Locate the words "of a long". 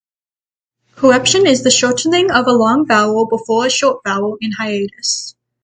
2.31-2.87